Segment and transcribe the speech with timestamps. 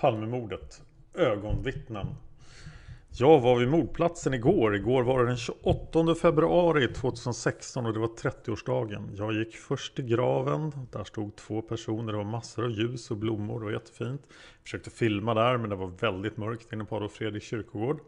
[0.00, 0.82] Palmemordet.
[1.14, 2.06] Ögonvittnen.
[3.18, 4.76] Jag var vid mordplatsen igår.
[4.76, 9.10] Igår var det den 28 februari 2016 och det var 30-årsdagen.
[9.16, 10.72] Jag gick först till graven.
[10.92, 12.12] Där stod två personer.
[12.12, 13.58] Det var massor av ljus och blommor.
[13.58, 14.20] Det var jättefint.
[14.26, 18.00] Jag försökte filma där men det var väldigt mörkt inne på Adolf Fredriks kyrkogård.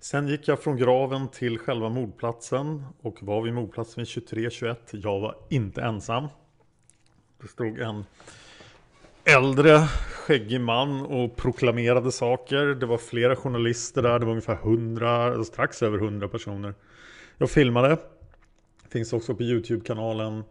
[0.00, 4.76] Sen gick jag från graven till själva mordplatsen och var vid mordplatsen vid 23.21.
[4.90, 6.28] Jag var inte ensam.
[7.40, 8.04] Det stod en
[9.24, 9.78] äldre
[10.12, 12.66] skäggig man och proklamerade saker.
[12.66, 14.18] Det var flera journalister där.
[14.18, 16.74] Det var ungefär 100, alltså strax över 100 personer.
[17.38, 17.96] Jag filmade.
[18.88, 20.44] Finns också på YouTube-kanalen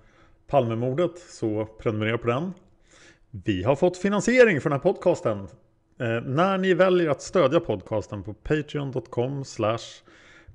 [0.47, 1.17] Palmemordet.
[1.17, 2.53] Så prenumerera på den.
[3.31, 5.37] Vi har fått finansiering för den här podcasten.
[5.99, 10.03] Eh, när ni väljer att stödja podcasten på patreon.com slash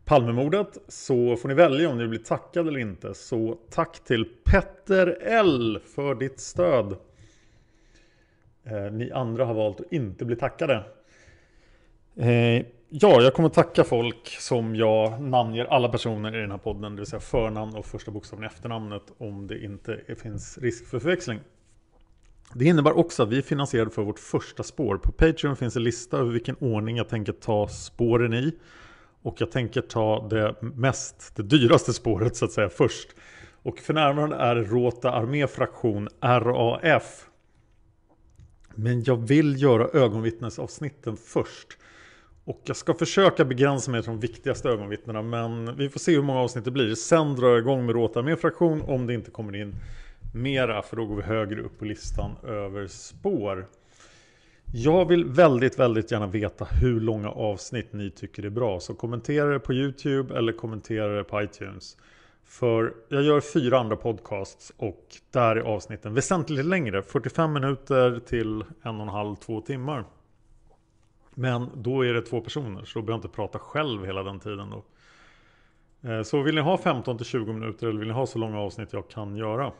[0.04, 3.14] Palmemordet så får ni välja om ni blir tackade eller inte.
[3.14, 6.96] Så tack till Petter L för ditt stöd.
[8.70, 10.84] Eh, ni andra har valt att inte bli tackade.
[12.16, 16.94] Eh, ja, jag kommer tacka folk som jag namnger alla personer i den här podden,
[16.94, 20.98] det vill säga förnamn och första bokstaven i efternamnet om det inte finns risk för
[20.98, 21.40] förväxling.
[22.54, 24.96] Det innebär också att vi är finansierade för vårt första spår.
[24.96, 28.52] På Patreon finns en lista över vilken ordning jag tänker ta spåren i.
[29.22, 33.08] Och jag tänker ta det mest, det dyraste spåret så att säga först.
[33.62, 37.26] Och för närvarande är Rota Armé fraktion RAF
[38.76, 41.78] men jag vill göra ögonvittnesavsnitten först.
[42.44, 46.22] Och jag ska försöka begränsa mig till de viktigaste ögonvittnena men vi får se hur
[46.22, 46.94] många avsnitt det blir.
[46.94, 49.74] Sen drar jag igång med Råta med fraktion om det inte kommer in
[50.34, 53.66] mera för då går vi högre upp på listan över spår.
[54.74, 58.80] Jag vill väldigt, väldigt gärna veta hur långa avsnitt ni tycker är bra.
[58.80, 61.96] Så kommentera det på YouTube eller kommentera det på iTunes.
[62.46, 67.02] För jag gör fyra andra podcasts och där är avsnitten väsentligt längre.
[67.02, 70.04] 45 minuter till en och en halv, två timmar.
[71.34, 74.40] Men då är det två personer så då behöver jag inte prata själv hela den
[74.40, 74.70] tiden.
[74.70, 74.84] Då.
[76.10, 78.60] Eh, så vill ni ha 15 till 20 minuter eller vill ni ha så långa
[78.60, 79.72] avsnitt jag kan göra?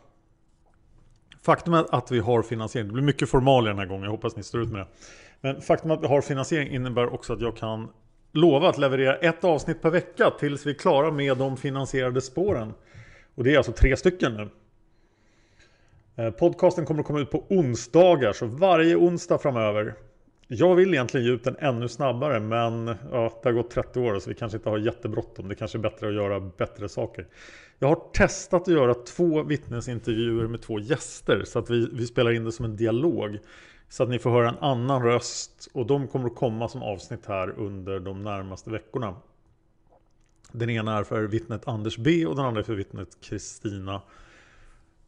[1.43, 2.89] Faktum är att vi har finansiering.
[2.89, 4.05] Det blir mycket formalia den här gången.
[4.05, 4.87] Jag hoppas ni står ut med det.
[5.41, 7.89] Men faktum att vi har finansiering innebär också att jag kan
[8.37, 12.75] lova att leverera ett avsnitt per vecka tills vi är klara med de finansierade spåren.
[13.35, 14.49] Och det är alltså tre stycken nu.
[16.17, 19.95] Eh, podcasten kommer att komma ut på onsdagar, så varje onsdag framöver.
[20.49, 24.19] Jag vill egentligen ge ut den ännu snabbare, men ja, det har gått 30 år
[24.19, 25.49] så vi kanske inte har jättebråttom.
[25.49, 27.27] Det kanske är bättre att göra bättre saker.
[27.79, 32.33] Jag har testat att göra två vittnesintervjuer med två gäster, så att vi, vi spelar
[32.33, 33.39] in det som en dialog.
[33.89, 37.27] Så att ni får höra en annan röst och de kommer att komma som avsnitt
[37.27, 39.17] här under de närmaste veckorna.
[40.53, 44.03] Den ena är för vittnet Anders B och den andra är för vittnet Kristina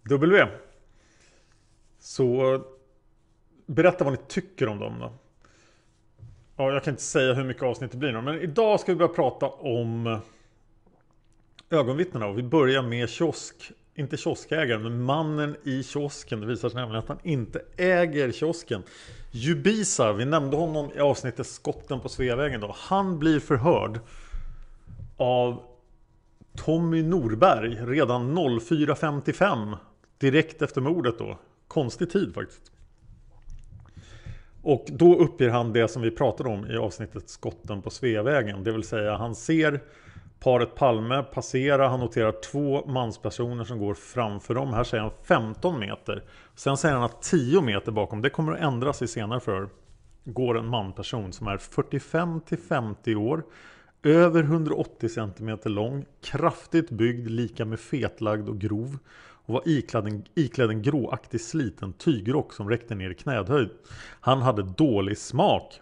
[0.03, 0.47] W.
[1.99, 2.63] Så
[3.67, 5.13] berätta vad ni tycker om dem då.
[6.57, 9.15] Ja, jag kan inte säga hur mycket avsnitt det blir men idag ska vi börja
[9.15, 10.21] prata om
[11.71, 16.41] ögonvittnena och vi börjar med kiosk inte kioskägaren, men mannen i kiosken.
[16.41, 18.83] Det visar sig nämligen att han inte äger kiosken.
[19.31, 22.75] Jubisa, vi nämnde honom i avsnittet Skotten på Sveavägen då.
[22.79, 24.01] Han blir förhörd
[25.17, 25.63] av
[26.57, 29.77] Tommy Norberg redan 04.55
[30.19, 31.39] direkt efter mordet då.
[31.69, 32.73] Konstig tid faktiskt.
[34.63, 38.65] Och då uppger han det som vi pratade om i avsnittet Skotten på Sveavägen.
[38.65, 39.81] Det vill säga han ser
[40.41, 44.73] paret Palme passerar, Han noterar två manspersoner som går framför dem.
[44.73, 46.25] Här säger han 15 meter.
[46.55, 49.69] Sen säger han att 10 meter bakom, det kommer att ändras i senare förhör.
[50.25, 53.43] Går en manperson som är 45 till 50 år.
[54.03, 56.05] Över 180 cm lång.
[56.23, 58.99] Kraftigt byggd, lika med fetlagd och grov
[59.49, 63.71] och var iklädd en, iklädd en gråaktig sliten tygrock som räckte ner i knädhöjd.
[64.21, 65.81] Han hade dålig smak.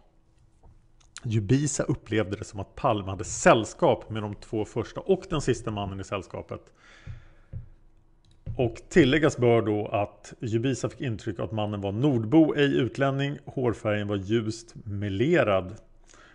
[1.27, 5.71] Jubisa upplevde det som att Palme hade sällskap med de två första och den sista
[5.71, 6.61] mannen i sällskapet.
[8.57, 13.39] Och tilläggas bör då att Jubisa fick intryck av att mannen var nordbo, ej utlänning.
[13.45, 15.75] Hårfärgen var ljust melerad.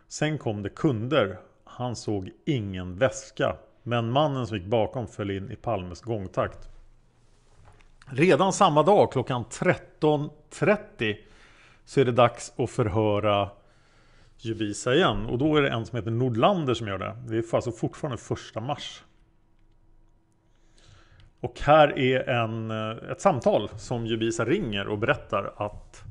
[0.07, 1.39] Sen kom det kunder.
[1.63, 3.55] Han såg ingen väska.
[3.83, 6.69] Men mannen som gick bakom föll in i Palmes gångtakt.
[8.05, 11.15] Redan samma dag klockan 13.30
[11.85, 13.49] så är det dags att förhöra
[14.45, 15.25] Jubisa igen.
[15.25, 17.15] Och då är det en som heter Nordlander som gör det.
[17.27, 19.03] Det är alltså fortfarande första mars.
[21.39, 26.03] Och här är en, eh, ett samtal som Jubisa ringer och berättar att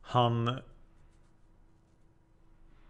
[0.00, 0.58] han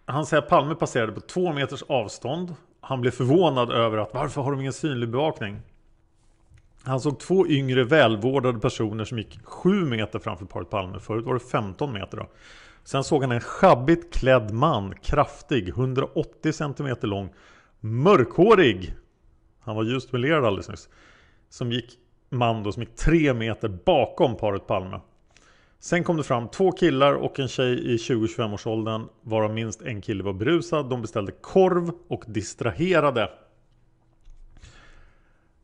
[0.08, 2.54] Han säger att Palme passerade på två meters avstånd.
[2.80, 5.62] Han blev förvånad över att varför har de ingen synlig bevakning?
[6.86, 10.98] Han såg två yngre välvårdade personer som gick 7 meter framför paret Palme.
[11.00, 12.26] Förut var det 15 meter då.
[12.84, 17.28] Sen såg han en schabbigt klädd man, kraftig, 180 cm lång,
[17.80, 18.94] mörkhårig.
[19.60, 20.88] Han var ljust melerad alldeles nyss.
[21.48, 21.94] Som gick,
[22.30, 25.00] man då, som gick 3 meter bakom paret Palme.
[25.78, 29.82] Sen kom det fram två killar och en tjej i 20-25 års åldern varav minst
[29.82, 30.90] en kille var berusad.
[30.90, 33.30] De beställde korv och distraherade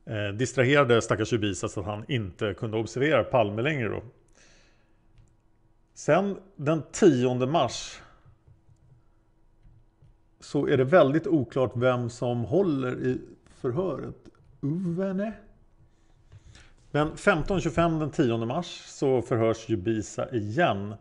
[0.04, 4.02] eh, distraherade stackars Ubisa så att han inte kunde observera Palme längre då.
[5.94, 8.00] Sen den 10 mars
[10.40, 13.20] så är det väldigt oklart vem som håller i
[13.60, 14.16] förhöret.
[14.60, 15.32] Uvene?
[16.90, 20.94] Men 15.25 den 10 mars så förhörs Jubisa igen.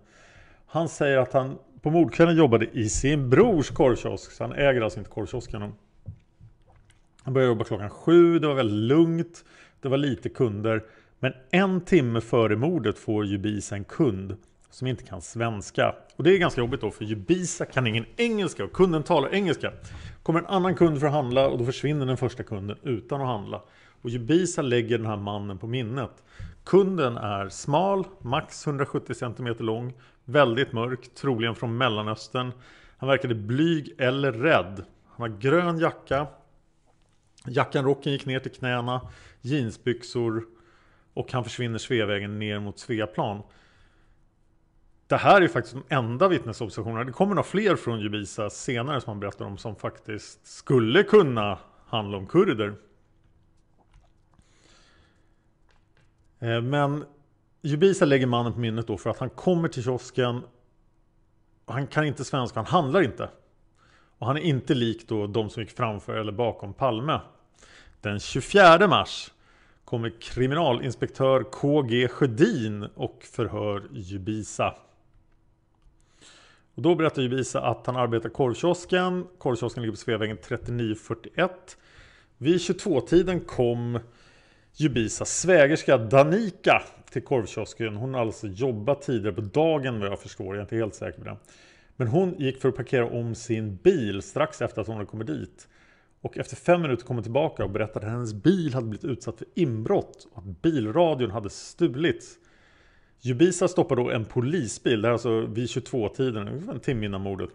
[0.66, 4.32] Han säger att han på mordkvällen jobbade i sin brors korvkiosk.
[4.32, 5.74] Så han äger alltså inte korvkiosken.
[7.24, 9.46] Han började jobba klockan sju, det var väldigt lugnt,
[9.82, 10.84] det var lite kunder.
[11.20, 14.38] Men en timme före mordet får Jubisa en kund
[14.70, 15.96] som inte kan svenska.
[16.16, 19.72] Och det är ganska jobbigt då för Jubisa kan ingen engelska och kunden talar engelska.
[20.24, 23.28] Kommer en annan kund för att handla och då försvinner den första kunden utan att
[23.28, 23.62] handla.
[24.02, 26.24] Och Jubisa lägger den här mannen på minnet.
[26.64, 29.94] Kunden är smal, max 170 cm lång,
[30.26, 32.52] väldigt mörk, troligen från Mellanöstern.
[32.98, 34.84] Han verkade blyg eller rädd.
[35.08, 36.28] Han har grön jacka,
[37.48, 39.02] Jackan, rocken gick ner till knäna,
[39.42, 40.46] jeansbyxor
[41.14, 43.44] och han försvinner Sveavägen ner mot Sveaplan.
[45.08, 47.04] Det här är faktiskt de enda vittnesobservationerna.
[47.04, 51.60] Det kommer några fler från Jubisa senare som han berättar om som faktiskt skulle kunna
[51.86, 52.76] handla om kurder.
[56.40, 57.06] Eh, men
[57.62, 60.42] Jubisa lägger mannen på minnet då för att han kommer till kiosken
[61.66, 63.30] Han kan inte svenska, han handlar inte.
[64.22, 67.20] Och han är inte lik då de som gick framför eller bakom Palme.
[68.02, 69.32] Den 24 mars
[69.86, 74.76] kommer kriminalinspektör KG Sjödin och förhör Jubisa.
[76.76, 79.28] Och då berättar Jubisa att han arbetar korvkiosken.
[79.38, 81.78] Korvkiosken ligger på Sveavägen 3941.
[82.38, 84.00] Vid 22-tiden kom
[84.74, 87.96] Jubisas svägerska Danika till korvkiosken.
[87.96, 90.46] Hon har alltså jobbat tidigare på dagen vad jag förstår.
[90.46, 91.38] Jag är inte helt säker på det.
[92.02, 95.28] Men hon gick för att parkera om sin bil strax efter att hon hade kommit
[95.28, 95.68] dit.
[96.22, 99.38] Och efter fem minuter kom hon tillbaka och berättade att hennes bil hade blivit utsatt
[99.38, 102.38] för inbrott och att bilradion hade stulits.
[103.20, 107.50] Jubisa stoppar då en polisbil, det här är alltså vid 22-tiden, en timme innan mordet.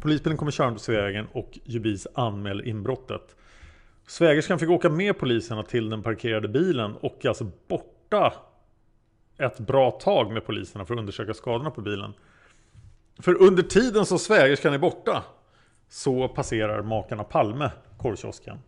[0.00, 3.36] Polisbilen kommer körande på Sveavägen och Jubis anmäler inbrottet.
[4.06, 8.34] Svägerskan fick åka med poliserna till den parkerade bilen och är alltså borta
[9.38, 12.12] ett bra tag med poliserna för att undersöka skadorna på bilen.
[13.18, 15.24] För under tiden som svägerskan är borta
[15.88, 18.58] så passerar makarna Palme korvkiosken.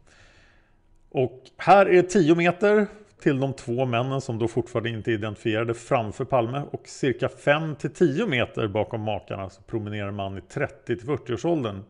[1.11, 2.87] Och här är 10 meter
[3.23, 7.77] till de två männen som då fortfarande inte är identifierade framför Palme och cirka 5
[7.77, 11.83] till 10 meter bakom makarna så promenerar man i 30 till 40-årsåldern.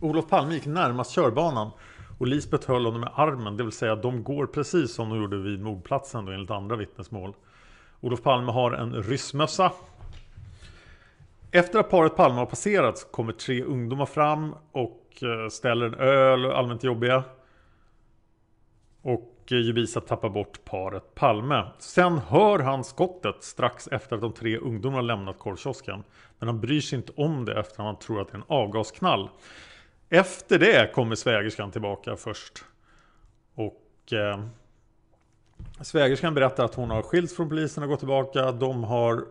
[0.00, 1.70] Olof Palme gick närmast körbanan
[2.18, 5.36] Och Lisbeth höll honom med armen, det vill säga de går precis som de gjorde
[5.36, 7.34] vid mordplatsen då, enligt andra vittnesmål.
[8.00, 9.72] Olof Palme har en ryssmössa.
[11.50, 15.94] Efter att paret Palme har passerat så kommer tre ungdomar fram och eh, ställer en
[15.94, 17.24] öl, allmänt jobbiga.
[19.02, 21.64] Och eh, Jubisa tappar bort paret Palme.
[21.78, 26.04] Sen hör han skottet strax efter att de tre ungdomarna lämnat korvkiosken.
[26.38, 28.44] Men han bryr sig inte om det efter att han tror att det är en
[28.46, 29.30] avgasknall.
[30.08, 32.64] Efter det kommer svägerskan tillbaka först.
[33.54, 34.40] Och eh,
[35.80, 38.52] svägerskan berättar att hon har skilts från polisen och gått tillbaka.
[38.52, 39.24] De har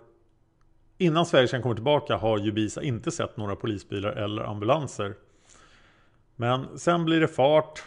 [0.98, 5.14] Innan svägerskan kommer tillbaka har Jubisa inte sett några polisbilar eller ambulanser.
[6.36, 7.84] Men sen blir det fart.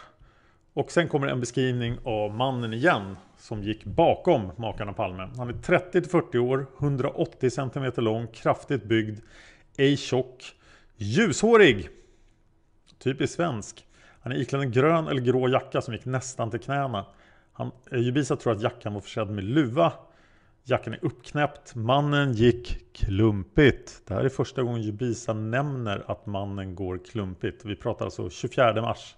[0.73, 5.29] Och sen kommer en beskrivning av mannen igen som gick bakom makarna Palme.
[5.37, 9.19] Han är 30-40 år, 180 cm lång, kraftigt byggd,
[9.77, 10.55] ej tjock,
[10.97, 11.89] ljushårig.
[12.99, 13.85] Typiskt svensk.
[14.21, 17.05] Han är iklädd en grön eller grå jacka som gick nästan till knäna.
[17.53, 19.93] Han, eh, Jubisa tror att jackan var försedd med luva.
[20.63, 21.75] Jackan är uppknäppt.
[21.75, 24.01] Mannen gick klumpigt.
[24.07, 27.65] Det här är första gången Jubisa nämner att mannen går klumpigt.
[27.65, 29.15] Vi pratar alltså 24 mars.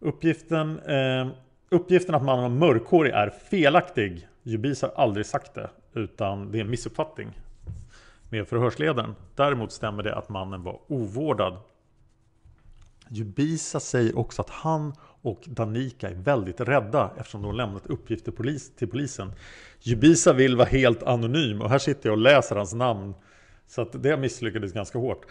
[0.00, 1.28] Uppgiften, eh,
[1.68, 4.28] uppgiften att mannen var mörkhårig är felaktig.
[4.42, 5.70] Jubisa har aldrig sagt det.
[5.94, 7.40] Utan det är en missuppfattning
[8.30, 9.14] med förhörsledaren.
[9.34, 11.56] Däremot stämmer det att mannen var ovårdad.
[13.08, 14.94] Jubisa säger också att han
[15.26, 18.32] och Danika är väldigt rädda eftersom de har lämnat uppgifter
[18.76, 19.32] till polisen.
[19.80, 23.14] Jubisa vill vara helt anonym och här sitter jag och läser hans namn.
[23.66, 25.26] Så att det misslyckades ganska hårt.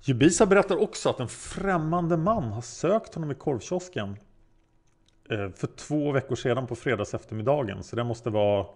[0.00, 4.16] Jubisa berättar också att en främmande man har sökt honom i korvkiosken
[5.30, 7.82] eh, för två veckor sedan på fredags eftermiddagen.
[7.82, 8.66] Så det måste vara...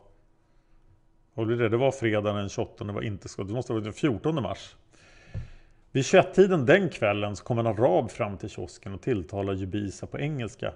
[1.35, 1.69] Vad blir det?
[1.69, 3.49] Det var fredagen den 28, det var inte skott.
[3.49, 4.76] Det måste vara den 14 mars.
[5.95, 10.19] Vid 21-tiden den kvällen så kom en arab fram till kiosken och tilltalade Jubisa på
[10.19, 10.73] engelska.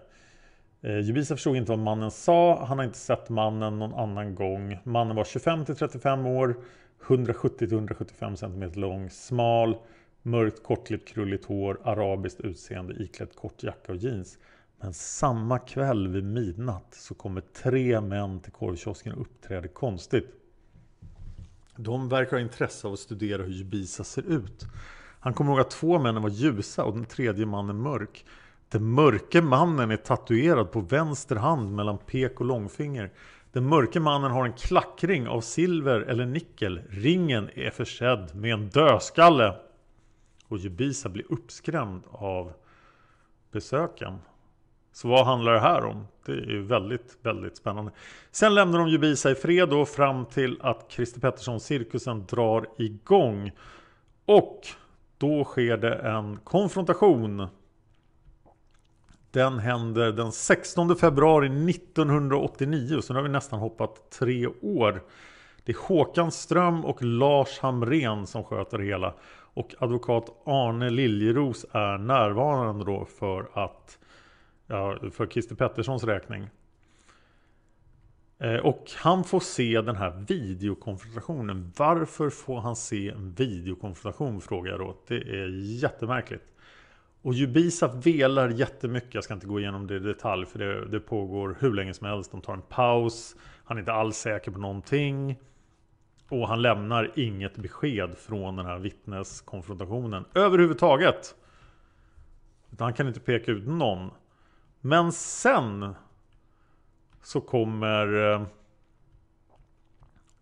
[0.82, 2.64] Eh, Jubisa förstod inte vad mannen sa.
[2.64, 4.78] Han har inte sett mannen någon annan gång.
[4.84, 6.56] Mannen var 25 35 år,
[7.02, 9.76] 170-175 cm lång, smal,
[10.22, 14.38] mörkt kortklippt krulligt hår, arabiskt utseende, iklädd kort jacka och jeans.
[14.80, 20.30] Men samma kväll vid midnatt så kommer tre män till korvkiosken och uppträder konstigt.
[21.76, 24.66] De verkar ha intresse av att studera hur Jubisa ser ut.
[25.20, 28.24] Han kommer ihåg att två männen var ljusa och den tredje mannen mörk.
[28.68, 33.10] Den mörke mannen är tatuerad på vänster hand mellan pek och långfinger.
[33.52, 36.80] Den mörke mannen har en klackring av silver eller nickel.
[36.88, 39.54] Ringen är försedd med en dödskalle.
[40.48, 42.52] Och Jubisa blir uppskrämd av
[43.52, 44.18] besöken.
[44.92, 46.06] Så vad handlar det här om?
[46.26, 47.92] Det är ju väldigt, väldigt spännande.
[48.30, 53.50] Sen lämnar de Jubisa i fred då fram till att Christer Pettersson-cirkusen drar igång.
[54.24, 54.66] Och
[55.18, 57.46] då sker det en konfrontation.
[59.30, 65.02] Den händer den 16 februari 1989, så nu har vi nästan hoppat tre år.
[65.64, 69.14] Det är Håkan Ström och Lars Hamren som sköter det hela.
[69.54, 73.98] Och advokat Arne Liljeros är närvarande då för att
[74.66, 76.48] ja, för Christer Petterssons räkning.
[78.38, 81.72] Eh, och han får se den här videokonfrontationen.
[81.76, 84.40] Varför får han se en videokonfrontation?
[84.40, 84.96] Frågar jag då.
[85.08, 85.48] Det är
[85.82, 86.44] jättemärkligt.
[87.22, 89.14] Och Jubisa velar jättemycket.
[89.14, 92.06] Jag ska inte gå igenom det i detalj för det, det pågår hur länge som
[92.06, 92.30] helst.
[92.30, 93.36] De tar en paus.
[93.64, 95.38] Han är inte alls säker på någonting.
[96.28, 101.34] Och han lämnar inget besked från den här vittneskonfrontationen överhuvudtaget.
[102.72, 104.10] Utan han kan inte peka ut någon.
[104.80, 105.94] Men sen
[107.22, 108.42] så kommer eh,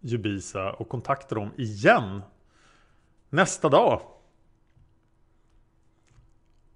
[0.01, 2.23] Jubisa och kontaktar dem igen
[3.31, 4.03] nästa dag.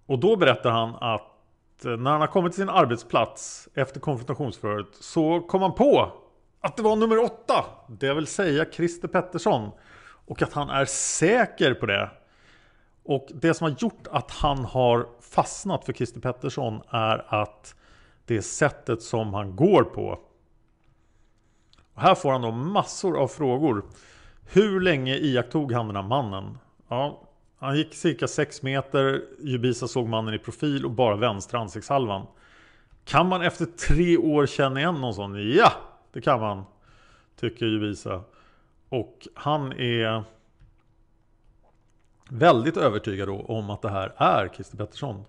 [0.07, 4.95] Och då berättar han att eh, när han har kommit till sin arbetsplats efter konfrontationsförhöret
[4.95, 6.12] så kom han på
[6.61, 9.71] att det var nummer åtta, det vill säga Christer Pettersson.
[10.26, 12.11] Och att han är säker på det.
[13.02, 17.75] Och det som har gjort att han har fastnat för Christer Pettersson är att
[18.34, 20.18] det sättet som han går på.
[21.94, 23.84] Och här får han då massor av frågor.
[24.52, 26.58] Hur länge iakttog han den här mannen?
[26.88, 27.22] Ja,
[27.58, 29.22] han gick cirka 6 meter.
[29.40, 32.26] Jubisa såg mannen i profil och bara vänstra ansiktshalvan.
[33.04, 35.52] Kan man efter tre år känna igen någon sån?
[35.52, 35.72] Ja,
[36.12, 36.64] det kan man.
[37.40, 38.22] Tycker Jubisa.
[38.88, 40.25] Och han är
[42.28, 45.25] väldigt övertygad om att det här är Christer Pettersson.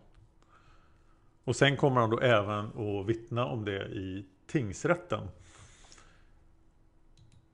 [1.52, 5.28] Och sen kommer han då även att vittna om det i tingsrätten.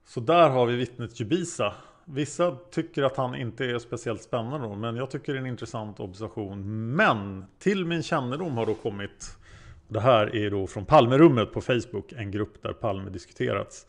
[0.06, 1.74] Så där har vi vittnet Jubisa.
[2.04, 5.46] Vissa tycker att han inte är speciellt spännande då, men jag tycker det är en
[5.46, 6.94] intressant observation.
[6.96, 9.36] Men till min kännedom har då kommit
[9.88, 13.86] Det här är då från Palmerummet på Facebook, en grupp där Palme diskuterats.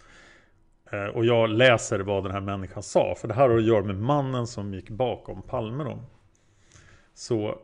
[0.92, 3.84] Eh, och jag läser vad den här människan sa, för det här har att göra
[3.84, 6.00] med mannen som gick bakom Palme då.
[7.14, 7.60] Så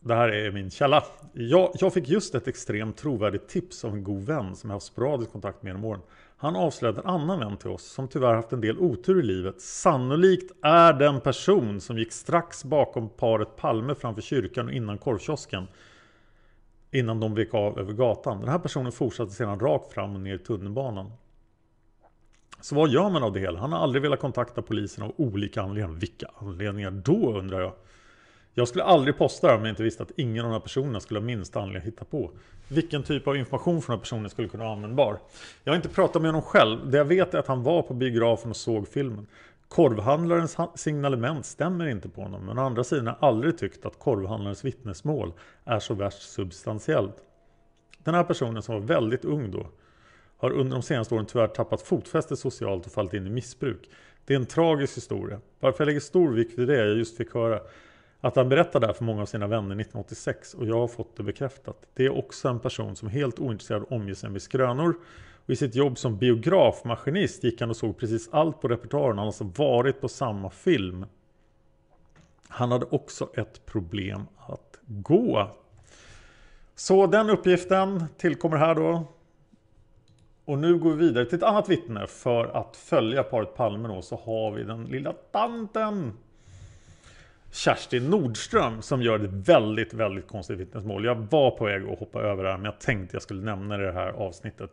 [0.00, 1.04] det här är min källa.
[1.32, 4.86] Jag, jag fick just ett extremt trovärdigt tips av en god vän som jag haft
[4.86, 6.00] sporadisk kontakt med genom åren.
[6.36, 9.60] Han avslöjade en annan vän till oss som tyvärr haft en del otur i livet.
[9.60, 15.66] Sannolikt är den person som gick strax bakom paret Palme framför kyrkan och innan korvkiosken.
[16.90, 18.40] Innan de vek av över gatan.
[18.40, 21.12] Den här personen fortsatte sedan rakt fram och ner i tunnelbanan.
[22.60, 23.58] Så vad gör man av det hela?
[23.58, 26.00] Han har aldrig velat kontakta polisen av olika anledningar.
[26.00, 27.72] Vilka anledningar då undrar jag?
[28.60, 31.00] Jag skulle aldrig posta det om jag inte visste att ingen av de här personerna
[31.00, 32.30] skulle ha minsta anledning att hitta på.
[32.68, 35.18] Vilken typ av information från den här personen skulle kunna vara användbar?
[35.64, 36.90] Jag har inte pratat med honom själv.
[36.90, 39.26] Det jag vet är att han var på biografen och såg filmen.
[39.68, 42.46] Korvhandlarens signalement stämmer inte på honom.
[42.46, 45.32] Men å andra sidan har jag aldrig tyckt att korvhandlarens vittnesmål
[45.64, 47.16] är så värst substantiellt.
[48.04, 49.66] Den här personen som var väldigt ung då
[50.36, 53.90] har under de senaste åren tyvärr tappat fotfäste socialt och fallit in i missbruk.
[54.24, 55.40] Det är en tragisk historia.
[55.60, 57.60] Varför jag lägger stor vikt vid det jag just fick höra
[58.20, 61.16] att han berättade det här för många av sina vänner 1986 och jag har fått
[61.16, 61.86] det bekräftat.
[61.94, 64.94] Det är också en person som helt ointresserad omger sig med skrönor.
[65.44, 69.08] Och i sitt jobb som biografmaskinist gick han och såg precis allt på repertoaren.
[69.08, 71.06] Han har alltså varit på samma film.
[72.48, 75.50] Han hade också ett problem att gå.
[76.74, 79.04] Så den uppgiften tillkommer här då.
[80.44, 84.02] Och nu går vi vidare till ett annat vittne för att följa paret Palme då
[84.02, 86.12] så har vi den lilla tanten
[87.52, 91.04] Kerstin Nordström som gör ett väldigt, väldigt konstigt vittnesmål.
[91.04, 93.76] Jag var på väg att hoppa över det här men jag tänkte jag skulle nämna
[93.76, 94.70] det i det här avsnittet.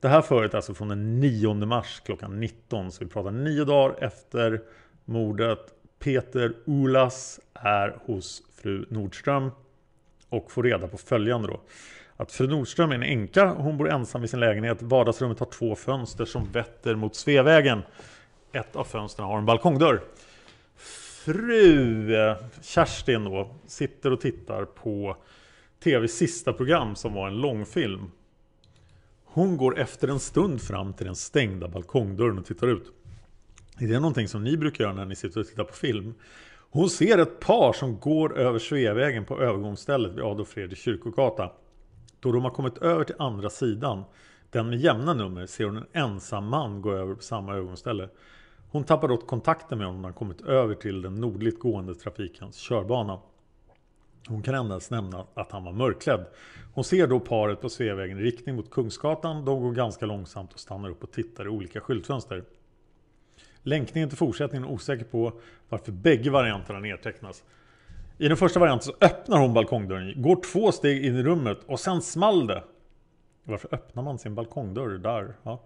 [0.00, 3.64] Det här föret är alltså från den 9 mars klockan 19 så vi pratar nio
[3.64, 4.62] dagar efter
[5.04, 5.58] mordet.
[5.98, 9.50] Peter Ulas är hos fru Nordström
[10.28, 11.60] och får reda på följande då.
[12.16, 14.82] Att fru Nordström är en änka, hon bor ensam i sin lägenhet.
[14.82, 17.82] Vardagsrummet har två fönster som vetter mot Sveavägen.
[18.52, 20.00] Ett av fönstren har en balkongdörr
[21.24, 25.16] fru eh, Kerstin då sitter och tittar på
[25.84, 28.10] TVs sista program som var en långfilm.
[29.24, 32.92] Hon går efter en stund fram till den stängda balkongdörren och tittar ut.
[33.78, 36.14] Är det någonting som ni brukar göra när ni sitter och tittar på film?
[36.70, 41.50] Hon ser ett par som går över Sveavägen på övergångsstället vid Adolf Fredriks kyrkogata.
[42.20, 44.04] Då de har kommit över till andra sidan,
[44.50, 48.08] den med jämna nummer, ser hon en ensam man gå över på samma övergångsställe.
[48.74, 52.56] Hon tappar åt kontakten med honom när han kommit över till den nordligt gående trafikens
[52.56, 53.20] körbana.
[54.28, 56.26] Hon kan endast nämna att han var mörklädd.
[56.74, 59.44] Hon ser då paret på Sveavägen i riktning mot Kungsgatan.
[59.44, 62.44] De går ganska långsamt och stannar upp och tittar i olika skyltfönster.
[63.62, 65.32] Länkningen till fortsättningen är osäker på
[65.68, 67.44] varför bägge varianterna nedtecknas.
[68.18, 71.80] I den första varianten så öppnar hon balkongdörren, går två steg in i rummet och
[71.80, 72.64] sen small det.
[73.44, 75.34] Varför öppnar man sin balkongdörr där?
[75.42, 75.60] Ja.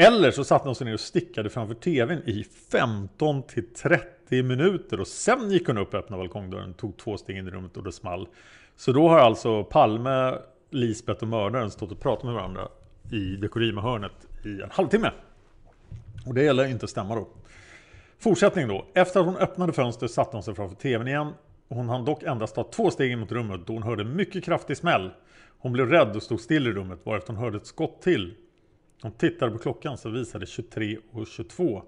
[0.00, 5.00] Eller så satte hon sig ner och stickade framför tvn i 15 till 30 minuter
[5.00, 7.84] och sen gick hon upp och öppnade balkongdörren, tog två steg in i rummet och
[7.84, 8.28] det small.
[8.76, 10.34] Så då har alltså Palme,
[10.70, 12.68] Lisbeth och mördaren stått och pratat med varandra
[13.12, 14.12] i Dekorima-hörnet
[14.44, 15.10] i en halvtimme.
[16.26, 17.28] Och det gäller inte att stämma då.
[18.18, 18.86] Fortsättning då.
[18.94, 21.32] Efter att hon öppnade fönstret satte hon sig framför tvn igen.
[21.68, 24.44] Hon hann dock endast ta två steg in mot rummet då hon hörde en mycket
[24.44, 25.10] kraftig smäll.
[25.58, 28.34] Hon blev rädd och stod still i rummet varefter hon hörde ett skott till
[29.02, 31.82] de tittade på klockan så visade 23 och 22.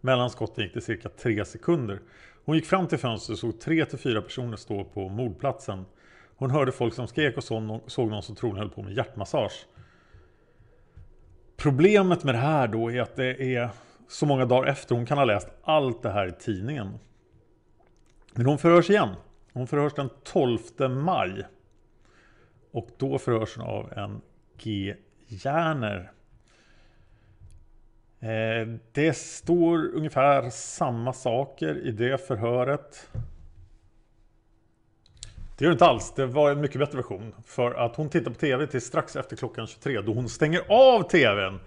[0.00, 2.00] Mellan skotten gick det cirka 3 sekunder.
[2.44, 5.84] Hon gick fram till fönstret och såg 3 till 4 personer stå på mordplatsen.
[6.36, 9.66] Hon hörde folk som skrek och såg någon som troligen höll på med hjärtmassage.
[11.56, 13.70] Problemet med det här då är att det är
[14.08, 14.94] så många dagar efter.
[14.94, 16.98] Hon kan ha läst allt det här i tidningen.
[18.32, 19.08] Men hon förhörs igen.
[19.52, 20.58] Hon förhörs den 12
[20.90, 21.46] maj.
[22.70, 24.20] Och då förhörs hon av en
[24.58, 24.94] G.
[25.26, 26.12] Järner.
[28.20, 33.08] Eh, det står ungefär samma saker i det förhöret.
[35.58, 36.12] Det gör det inte alls.
[36.16, 37.34] Det var en mycket bättre version.
[37.44, 41.02] För att hon tittar på TV till strax efter klockan 23 då hon stänger av
[41.02, 41.58] TVn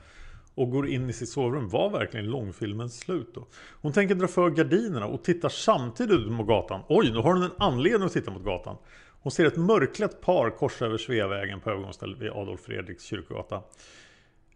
[0.56, 1.70] och går in i sitt sovrum.
[1.70, 3.48] Var verkligen långfilmen slut då?
[3.82, 6.82] Hon tänker dra för gardinerna och tittar samtidigt ut mot gatan.
[6.88, 8.78] Oj, nu har hon en anledning att titta mot gatan.
[9.22, 13.62] Hon ser ett mörklätt par korsa över Sveavägen på övergångsstället vid Adolf Fredriks kyrkogata.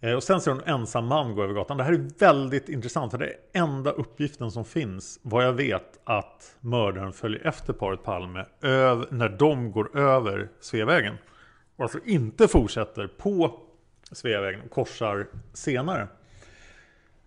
[0.04, 1.78] Eh, och sen ser hon en ensam man gå över gatan.
[1.78, 6.00] Det här är väldigt intressant för det är enda uppgiften som finns vad jag vet
[6.04, 8.46] att mördaren följer efter paret Palme
[9.10, 11.18] när de går över Sveavägen.
[11.76, 13.60] Och alltså inte fortsätter på
[14.12, 16.08] Sveavägen och korsar senare.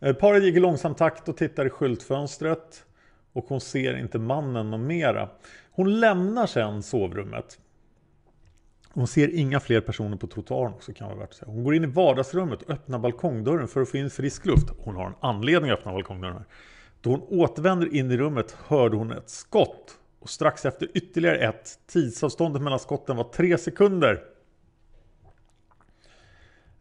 [0.01, 2.85] Eh, paret gick i långsam takt och tittar i skyltfönstret
[3.33, 5.29] och hon ser inte mannen någon mera.
[5.71, 7.59] Hon lämnar sen sovrummet
[8.97, 11.51] hon ser inga fler personer på trottoaren också kan vara värt att säga.
[11.51, 14.71] Hon går in i vardagsrummet och öppnar balkongdörren för att få in frisk luft.
[14.79, 16.45] Hon har en anledning att öppna balkongdörren.
[17.01, 19.99] Då hon återvänder in i rummet hörde hon ett skott.
[20.21, 21.79] Och strax efter ytterligare ett.
[21.87, 24.25] Tidsavståndet mellan skotten var tre sekunder.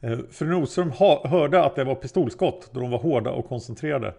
[0.01, 0.91] Eh, fru Nordström
[1.23, 4.13] hörde att det var pistolskott då de var hårda och koncentrerade.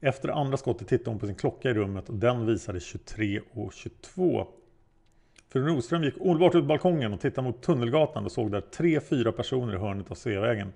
[0.00, 4.46] Efter andra skottet tittade hon på sin klocka i rummet och den visade 23.22.
[5.48, 9.32] Fru Nordström gick omedelbart ut balkongen och tittade mot Tunnelgatan och såg där tre, fyra
[9.32, 10.72] personer i hörnet av Sveavägen.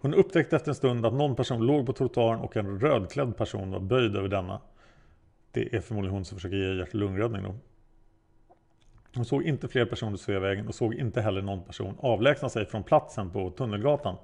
[0.00, 3.70] Hon upptäckte efter en stund att någon person låg på trottoaren och en rödklädd person
[3.70, 4.60] var böjd över denna.
[5.52, 7.54] Det är förmodligen hon som försöker ge hjärt-lungräddning då.
[9.14, 12.66] Hon såg inte fler personer i Sveavägen och såg inte heller någon person avlägsna sig
[12.66, 14.16] från platsen på Tunnelgatan.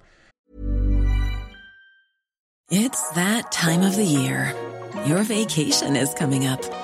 [2.71, 4.53] It's that time of the year.
[5.07, 6.84] Your vacation is coming up.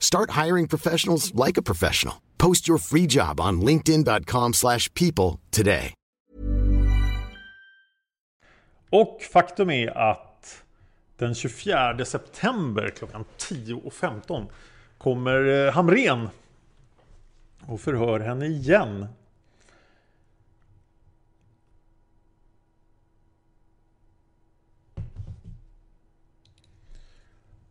[0.00, 2.14] Start hiring professionals like a professional.
[2.38, 5.94] Post your free job on linkedin.com/people today.
[8.90, 10.62] Och faktum är att
[11.16, 14.46] den 24 september klockan 10.15
[14.98, 16.28] kommer eh, Hamren
[17.66, 19.06] och förhör henne igen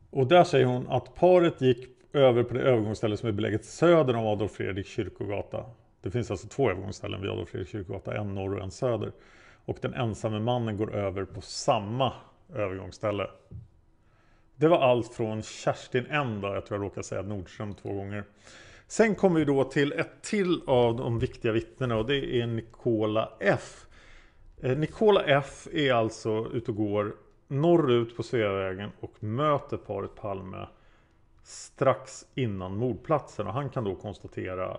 [0.09, 4.15] Och där säger hon att paret gick över på det övergångsställe som är beläget söder
[4.15, 5.65] om Adolf Fredrik kyrkogata.
[6.01, 9.11] Det finns alltså två övergångsställen vid Adolf Fredrik kyrkogata, en norr och en söder.
[9.65, 12.13] Och den ensamme mannen går över på samma
[12.55, 13.27] övergångsställe.
[14.55, 16.41] Det var allt från Kerstin N.
[16.41, 16.47] Då.
[16.47, 18.23] Jag tror jag råkade säga Nordström två gånger.
[18.87, 23.31] Sen kommer vi då till ett till av de viktiga vittnena och det är Nikola
[23.39, 23.85] F.
[24.61, 27.15] Eh, Nikola F är alltså ute och går
[27.47, 30.67] norrut på Sveavägen och möter paret Palme
[31.43, 34.77] strax innan mordplatsen och han kan då konstatera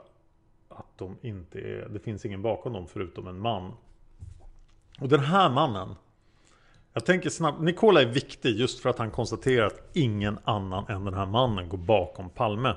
[0.68, 3.72] att de inte är, det finns ingen bakom dem förutom en man.
[5.00, 5.94] Och den här mannen
[6.92, 11.04] jag tänker snabbt, Nikola är viktig just för att han konstaterar att ingen annan än
[11.04, 12.76] den här mannen går bakom Palme.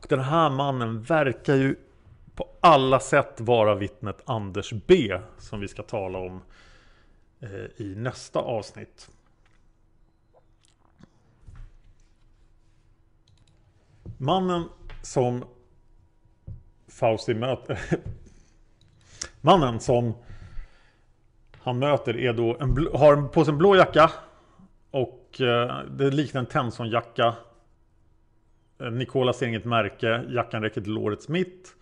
[0.00, 1.76] Och den här mannen verkar ju
[2.34, 6.40] på alla sätt vara vittnet Anders B som vi ska tala om
[7.40, 9.10] eh, i nästa avsnitt.
[14.22, 14.64] Mannen
[15.02, 15.44] som
[16.88, 17.78] Fausti möter
[19.40, 20.14] Mannen som
[21.58, 24.10] han möter är då en, har på sig en blå jacka
[24.90, 27.34] och eh, det liknar en Tenson-jacka.
[28.80, 31.74] Eh, Nikola ser inget märke, jackan räcker till lårets mitt.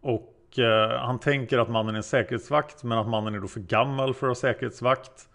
[0.00, 3.60] Och eh, han tänker att mannen är en säkerhetsvakt men att mannen är då för
[3.60, 5.28] gammal för att vara säkerhetsvakt.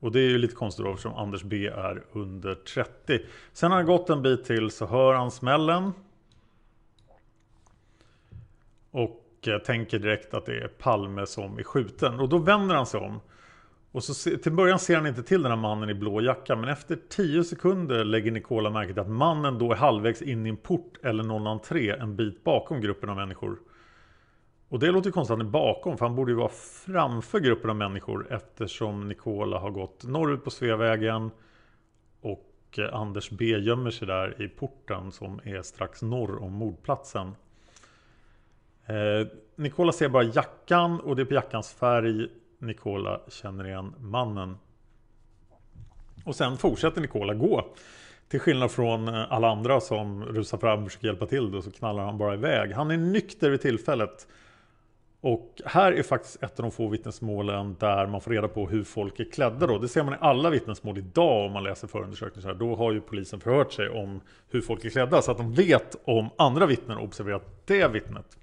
[0.00, 3.20] Och det är ju lite konstigt då eftersom Anders B är under 30.
[3.52, 5.92] Sen har han gått en bit till så hör han smällen.
[8.90, 12.20] Och eh, tänker direkt att det är Palme som är skjuten.
[12.20, 13.20] Och då vänder han sig om.
[13.92, 16.68] Och så till början ser han inte till den här mannen i blå jacka men
[16.68, 20.56] efter 10 sekunder lägger Nicola märke till att mannen då är halvvägs in i en
[20.56, 23.58] port eller någon entré en bit bakom gruppen av människor.
[24.70, 26.48] Och det låter konstigt att han är bakom för han borde ju vara
[26.86, 31.30] framför gruppen av människor eftersom Nikola har gått norrut på Sveavägen
[32.20, 37.34] och eh, Anders B gömmer sig där i porten som är strax norr om mordplatsen.
[38.86, 42.28] Eh, Nikola ser bara jackan och det är på jackans färg
[42.58, 44.58] Nikola känner igen mannen.
[46.24, 47.74] Och sen fortsätter Nikola gå
[48.28, 51.70] Till skillnad från eh, alla andra som rusar fram och försöker hjälpa till då, så
[51.70, 52.72] knallar han bara iväg.
[52.72, 54.26] Han är nykter vid tillfället.
[55.20, 58.84] Och här är faktiskt ett av de få vittnesmålen där man får reda på hur
[58.84, 59.78] folk är klädda då.
[59.78, 62.54] Det ser man i alla vittnesmål idag om man läser förundersökningar.
[62.54, 65.96] Då har ju polisen förhört sig om hur folk är klädda så att de vet
[66.04, 68.36] om andra vittnen och observerat det vittnet.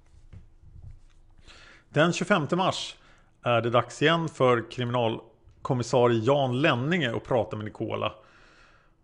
[1.90, 2.96] Den 25 mars
[3.44, 8.14] är det dags igen för kriminalkommissarie Jan Lenninge att prata med Nikola.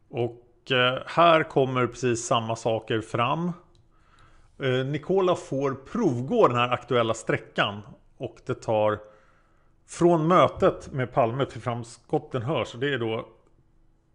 [0.10, 3.52] Och eh, här kommer precis samma saker fram.
[4.64, 7.82] Eh, Nikola får provgå den här aktuella sträckan
[8.18, 9.00] och det tar
[9.86, 12.74] från mötet med Palme till fram skotten hörs.
[12.80, 13.28] Det är då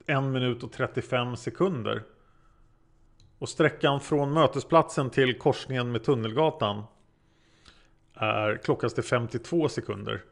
[0.07, 2.03] 1 minut och 35 sekunder.
[3.39, 6.83] Och sträckan från mötesplatsen till korsningen med Tunnelgatan
[8.15, 10.25] är klockas till 52 sekunder.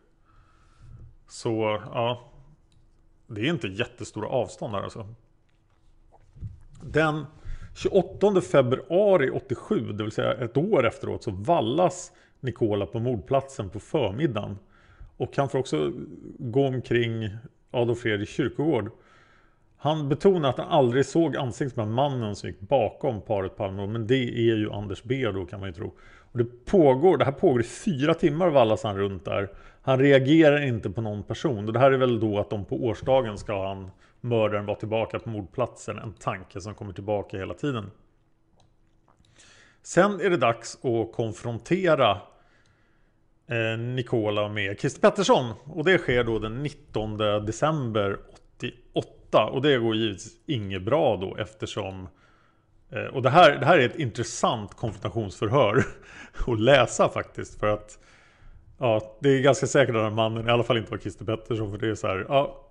[1.29, 2.33] Så ja,
[3.27, 5.09] det är inte jättestora avstånd här alltså.
[6.83, 7.27] Den
[7.77, 13.81] 28 februari 87, det vill säga ett år efteråt, så vallas Nikola på mordplatsen på
[13.81, 14.59] förmiddagen.
[15.17, 15.93] Och han får också
[16.39, 17.31] gå omkring
[17.71, 18.91] Adolf Fredriks kyrkogård.
[19.77, 23.87] Han betonar att han aldrig såg ansiktet med mannen som gick bakom paret Palme.
[23.87, 25.95] Men det är ju Anders B då kan man ju tro.
[26.33, 29.51] Och det pågår, det här pågår i fyra timmar vallas han runt där.
[29.83, 31.67] Han reagerar inte på någon person.
[31.67, 33.91] Och det här är väl då att de på årsdagen ska han
[34.27, 35.99] mördaren var tillbaka på mordplatsen.
[35.99, 37.91] En tanke som kommer tillbaka hela tiden.
[39.83, 42.11] Sen är det dags att konfrontera
[43.47, 45.53] eh, Nicola Nikola med Christer Pettersson.
[45.65, 48.19] Och det sker då den 19 december
[48.57, 49.47] 88.
[49.47, 52.09] Och det går givetvis inget bra då eftersom
[52.91, 55.85] eh, och det här, det här är ett intressant konfrontationsförhör
[56.47, 57.61] att läsa faktiskt.
[57.61, 57.99] För att
[58.79, 61.71] ja, det är ganska säkert att den mannen i alla fall inte var Christer Pettersson.
[61.71, 62.66] För det är så här, ja,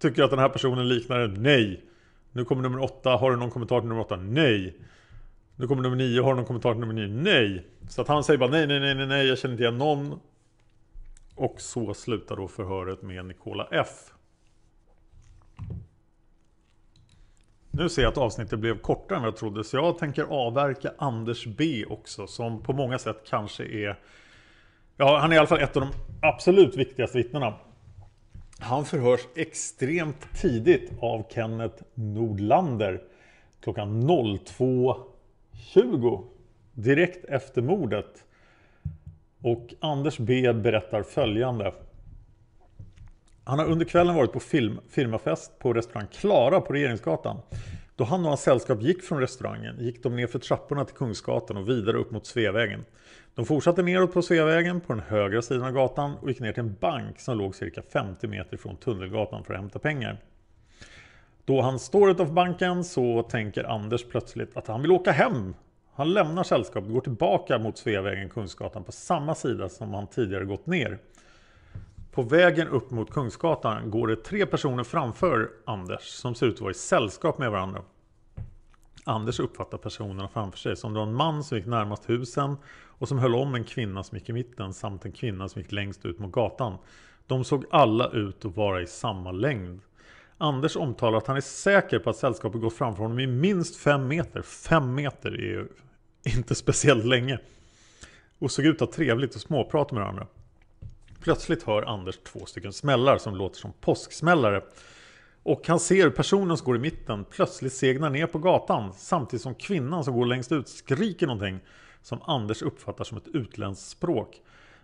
[0.00, 1.34] Tycker att den här personen liknar en?
[1.34, 1.84] Nej.
[2.32, 3.10] Nu kommer nummer åtta.
[3.10, 4.16] Har du någon kommentar till nummer åtta?
[4.16, 4.76] Nej.
[5.56, 6.22] Nu kommer nummer nio.
[6.22, 7.08] Har du någon kommentar till nummer nio?
[7.08, 7.66] Nej.
[7.88, 9.28] Så att han säger bara nej, nej, nej, nej, nej.
[9.28, 10.20] Jag känner inte igen någon.
[11.34, 13.88] Och så slutar då förhöret med Nikola F.
[17.70, 19.64] Nu ser jag att avsnittet blev kortare än vad jag trodde.
[19.64, 22.26] Så jag tänker avverka Anders B också.
[22.26, 23.98] Som på många sätt kanske är...
[24.96, 25.90] Ja, han är i alla fall ett av de
[26.22, 27.54] absolut viktigaste vittnena.
[28.60, 33.02] Han förhörs extremt tidigt av Kenneth Nordlander
[33.60, 36.24] klockan 02.20
[36.72, 38.24] direkt efter mordet.
[39.42, 41.74] Och Anders B berättar följande.
[43.44, 47.36] Han har under kvällen varit på film, firmafest på restaurang Klara på Regeringsgatan.
[47.96, 51.56] Då han och hans sällskap gick från restaurangen gick de ner för trapporna till Kungsgatan
[51.56, 52.84] och vidare upp mot Sveavägen.
[53.34, 56.62] De fortsatte neråt på Sveavägen på den högra sidan av gatan och gick ner till
[56.62, 60.18] en bank som låg cirka 50 meter från Tunnelgatan för att hämta pengar.
[61.44, 65.54] Då han står utanför banken så tänker Anders plötsligt att han vill åka hem.
[65.94, 70.44] Han lämnar sällskapet och går tillbaka mot Sveavägen Kungsgatan på samma sida som han tidigare
[70.44, 70.98] gått ner.
[72.12, 76.60] På vägen upp mot Kungsgatan går det tre personer framför Anders som ser ut att
[76.60, 77.82] vara i sällskap med varandra.
[79.04, 83.08] Anders uppfattar personerna framför sig som det var en man som gick närmast husen och
[83.08, 86.06] som höll om en kvinna som gick i mitten samt en kvinna som gick längst
[86.06, 86.78] ut mot gatan.
[87.26, 89.80] De såg alla ut att vara i samma längd.
[90.38, 94.08] Anders omtalar att han är säker på att sällskapet gått framför honom i minst fem
[94.08, 94.42] meter.
[94.42, 95.68] Fem meter är ju
[96.22, 97.38] inte speciellt länge.
[98.38, 100.26] Och såg ut att ha trevligt och småprata med varandra.
[101.20, 104.62] Plötsligt hör Anders två stycken smällar som låter som påsksmällare.
[105.42, 109.54] Och han ser personen som går i mitten plötsligt segna ner på gatan samtidigt som
[109.54, 111.60] kvinnan som går längst ut skriker någonting
[112.02, 114.42] som Anders uppfattar som ett utländskt språk.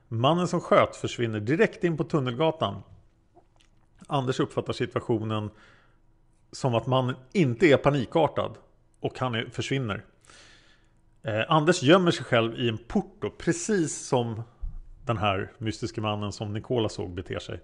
[0.09, 2.83] Mannen som sköt försvinner direkt in på Tunnelgatan.
[4.07, 5.51] Anders uppfattar situationen
[6.53, 8.59] som att mannen inte är panikartad
[9.01, 10.05] och han är, försvinner.
[11.23, 14.43] Eh, Anders gömmer sig själv i en port då, precis som
[15.07, 17.61] den här mystiska mannen som Nikola såg beter sig.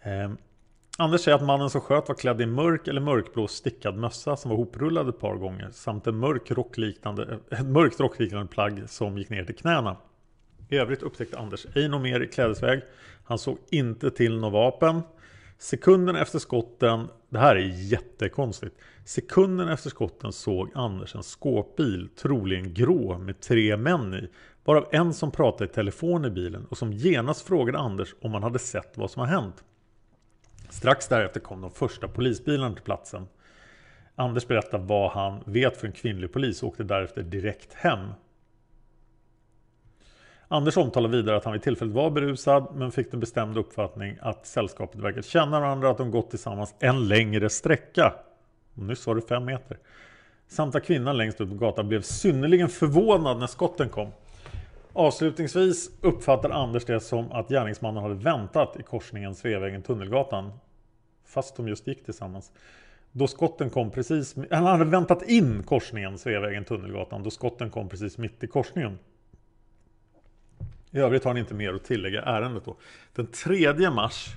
[0.00, 0.30] Eh,
[0.98, 4.50] Anders säger att mannen som sköt var klädd i mörk eller mörkblå stickad mössa som
[4.50, 9.18] var hoprullad ett par gånger samt en mörk rockliknande, eh, ett mörkt rockliknande plagg som
[9.18, 9.96] gick ner till knäna.
[10.68, 12.82] I övrigt upptäckte Anders ej något mer i klädesväg.
[13.24, 15.02] Han såg inte till något vapen.
[15.58, 18.76] Sekunden efter skotten, det här är jättekonstigt.
[19.04, 24.28] Sekunden efter skotten såg Anders en skåpbil, troligen grå, med tre män i.
[24.64, 28.42] Varav en som pratade i telefon i bilen och som genast frågade Anders om han
[28.42, 29.64] hade sett vad som har hänt.
[30.74, 33.26] Strax därefter kom de första polisbilarna till platsen.
[34.14, 37.98] Anders berättar vad han vet för en kvinnlig polis och åkte därefter direkt hem.
[40.48, 44.46] Anders omtalar vidare att han vid tillfället var berusad men fick den bestämda uppfattning att
[44.46, 48.14] sällskapet verkar känna varandra att de gått tillsammans en längre sträcka.
[48.74, 49.78] Och nyss var det fem meter.
[50.48, 54.08] Samt att kvinnan längst ut på gatan blev synnerligen förvånad när skotten kom.
[54.92, 60.50] Avslutningsvis uppfattar Anders det som att gärningsmannen hade väntat i korsningen Sveavägen-Tunnelgatan.
[61.34, 62.52] Fast de just gick tillsammans.
[63.12, 64.34] Då skotten kom precis...
[64.50, 68.98] Han hade väntat in korsningen Sveavägen-Tunnelgatan då skotten kom precis mitt i korsningen.
[70.90, 72.76] I övrigt har han inte mer att tillägga ärendet då.
[73.14, 74.28] Den 3 mars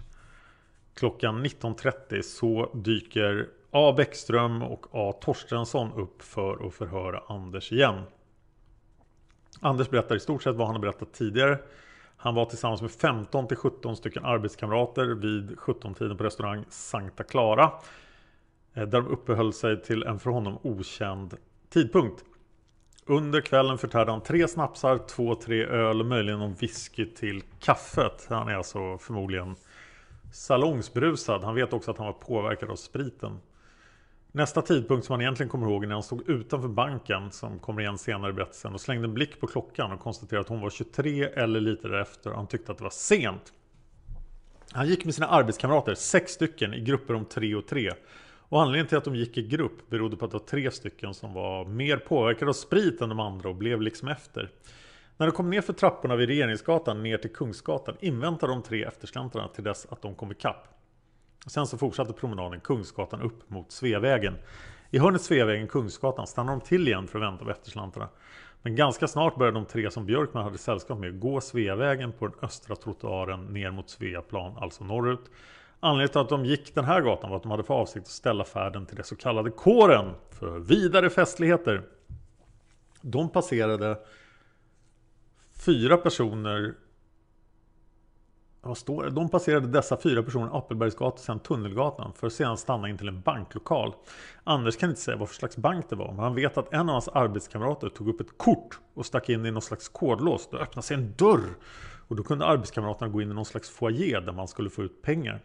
[0.94, 8.02] klockan 19.30 så dyker A Bäckström och A Torstensson upp för att förhöra Anders igen.
[9.62, 11.60] Anders berättar i stort sett vad han har berättat tidigare.
[12.18, 17.72] Han var tillsammans med 15 till 17 stycken arbetskamrater vid 17-tiden på restaurang Sankta Clara.
[18.74, 21.34] Eh, där de uppehöll sig till en för honom okänd
[21.70, 22.24] tidpunkt.
[23.06, 28.28] Under kvällen förtärde han tre snapsar, två, tre öl och möjligen någon whisky till kaffet.
[28.30, 29.56] Han är alltså förmodligen
[30.34, 31.44] salongsbrusad.
[31.44, 33.40] Han vet också att han var påverkad av spriten.
[34.32, 37.82] Nästa tidpunkt som han egentligen kommer ihåg är när han stod utanför banken som kommer
[37.82, 40.70] igen senare i berättelsen och slängde en blick på klockan och konstaterade att hon var
[40.70, 43.54] 23 eller lite därefter och han tyckte att det var sent.
[44.72, 47.92] Han gick med sina arbetskamrater, sex stycken, i grupper om tre och tre.
[48.50, 51.14] Och anledningen till att de gick i grupp berodde på att det var tre stycken
[51.14, 54.52] som var mer påverkade av sprit än de andra och blev liksom efter.
[55.18, 59.48] När de kom ner för trapporna vid Regeringsgatan ner till Kungsgatan inväntade de tre eftersläntrarna
[59.48, 60.77] till dess att de kom ikapp.
[61.46, 64.36] Sen så fortsatte promenaden Kungsgatan upp mot Sveavägen.
[64.92, 68.10] I hörnet Sveavägen-Kungsgatan stannade de till igen för att vänta på efterslantarna.
[68.62, 72.38] Men ganska snart började de tre som Björkman hade sällskap med gå Sveavägen på den
[72.42, 75.32] östra trottoaren ner mot Sveaplan, alltså norrut.
[75.80, 78.12] Anledningen till att de gick den här gatan var att de hade för avsikt att
[78.12, 81.84] ställa färden till det så kallade kåren för vidare festligheter.
[83.02, 83.98] De passerade
[85.66, 86.74] fyra personer
[88.68, 89.10] vad står det?
[89.10, 93.08] De passerade dessa fyra personer Appelbergsgatan och sen Tunnelgatan för att sedan stanna in till
[93.08, 93.94] en banklokal.
[94.44, 96.80] Anders kan inte säga vad för slags bank det var men han vet att en
[96.80, 100.48] av hans arbetskamrater tog upp ett kort och stack in i någon slags kodlås.
[100.52, 101.50] Då öppnade sig en dörr
[102.08, 105.02] och då kunde arbetskamraterna gå in i någon slags foyer där man skulle få ut
[105.02, 105.42] pengar.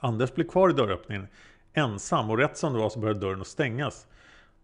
[0.00, 1.26] Anders blev kvar i dörröppningen
[1.72, 4.06] ensam och rätt som det var så började dörren att stängas.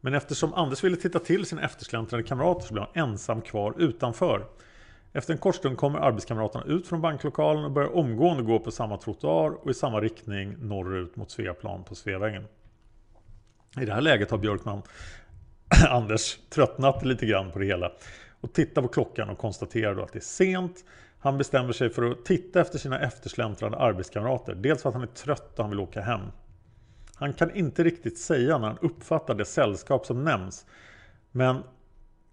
[0.01, 4.47] Men eftersom Anders ville titta till sina eftersläntrade kamrater så blev han ensam kvar utanför.
[5.13, 8.97] Efter en kort stund kommer arbetskamraterna ut från banklokalen och börjar omgående gå på samma
[8.97, 12.45] trottoar och i samma riktning norrut mot Sveaplan på Sveavägen.
[13.81, 14.83] I det här läget har Björkman
[15.89, 17.93] Anders tröttnat lite grann på det hela
[18.41, 20.85] och tittar på klockan och konstaterar då att det är sent.
[21.19, 24.55] Han bestämmer sig för att titta efter sina eftersläntrande arbetskamrater.
[24.55, 26.21] Dels för att han är trött och han vill åka hem.
[27.15, 30.67] Han kan inte riktigt säga när han uppfattar det sällskap som nämns.
[31.31, 31.63] Men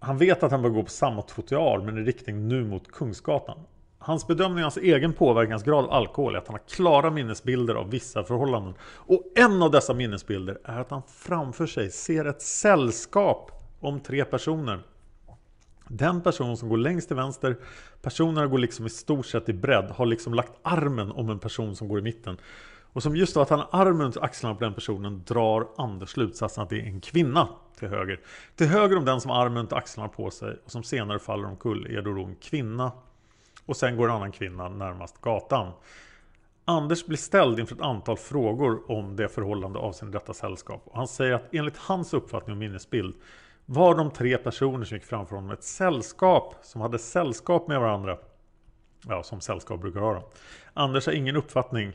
[0.00, 3.58] han vet att han bör gå på samma trottoar men i riktning nu mot Kungsgatan.
[3.98, 7.90] Hans bedömning av hans egen påverkansgrad av alkohol är att han har klara minnesbilder av
[7.90, 8.74] vissa förhållanden.
[8.82, 14.24] Och en av dessa minnesbilder är att han framför sig ser ett sällskap om tre
[14.24, 14.80] personer.
[15.88, 17.56] Den person som går längst till vänster,
[18.02, 21.76] personerna går liksom i stort sett i bredd, har liksom lagt armen om en person
[21.76, 22.36] som går i mitten.
[22.92, 26.10] Och som just då att han har armen runt axlarna på den personen drar Anders
[26.10, 27.48] slutsatsen att det är en kvinna
[27.78, 28.20] till höger.
[28.56, 31.48] Till höger om den som har armen runt axlarna på sig och som senare faller
[31.48, 32.92] omkull är då, en kvinna.
[33.66, 35.72] Och sen går en annan kvinna närmast gatan.
[36.64, 40.82] Anders blir ställd inför ett antal frågor om det förhållande avseende detta sällskap.
[40.84, 43.14] Och han säger att enligt hans uppfattning och minnesbild
[43.66, 48.18] var de tre personer som gick framför honom ett sällskap som hade sällskap med varandra.
[49.08, 50.30] Ja, som sällskap brukar ha.
[50.74, 51.92] Anders har ingen uppfattning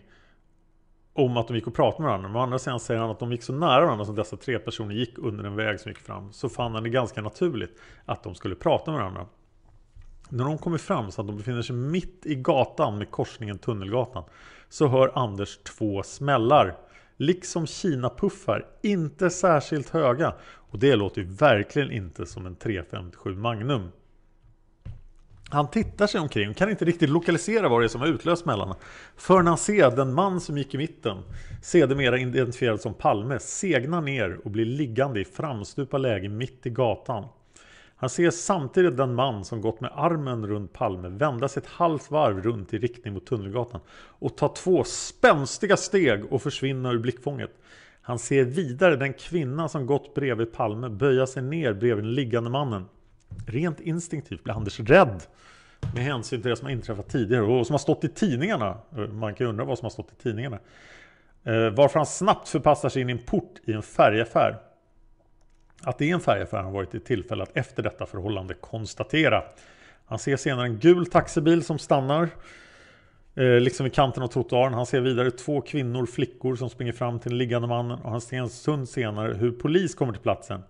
[1.14, 2.30] om att de gick och pratade med varandra.
[2.30, 4.60] Men å andra sidan säger han att de gick så nära varandra som dessa tre
[4.60, 6.34] personer gick under en väg som gick fram.
[6.34, 9.26] Så fann han det ganska naturligt att de skulle prata med varandra.
[10.30, 14.24] När de kommer fram så att de befinner sig mitt i gatan med korsningen Tunnelgatan.
[14.70, 16.76] Så hör Anders två smällar.
[17.18, 18.66] Liksom Kina-puffar.
[18.82, 20.34] Inte särskilt höga.
[20.44, 23.92] Och det låter ju verkligen inte som en 357 Magnum.
[25.54, 28.44] Han tittar sig omkring och kan inte riktigt lokalisera vad det är som har utlöst
[28.44, 28.76] smällarna.
[29.18, 31.18] Förrän han ser den man som gick i mitten,
[31.62, 37.26] sedermera identifierad som Palme, segna ner och blir liggande i framstupa läge mitt i gatan.
[37.96, 42.12] Han ser samtidigt den man som gått med armen runt Palme vända sig ett halvt
[42.12, 47.52] varv runt i riktning mot Tunnelgatan och ta två spänstiga steg och försvinna ur blickfånget.
[48.02, 52.50] Han ser vidare den kvinna som gått bredvid Palme böja sig ner bredvid den liggande
[52.50, 52.86] mannen.
[53.48, 55.24] Rent instinktivt blir Anders rädd
[55.94, 58.78] med hänsyn till det som har inträffat tidigare och som har stått i tidningarna.
[59.12, 60.60] Man kan undra vad som har stått i tidningarna.
[61.44, 64.60] Eh, varför han snabbt förpassar sig in i en port i en färgaffär.
[65.82, 69.44] Att det är en färgaffär har varit ett tillfälle att efter detta förhållande konstatera.
[70.06, 72.30] Han ser senare en gul taxibil som stannar
[73.36, 74.74] Eh, liksom i kanten av trottoaren.
[74.74, 78.22] Han ser vidare två kvinnor, flickor som springer fram till den liggande mannen och han
[78.22, 80.64] ser en stund senare hur polis kommer till platsen.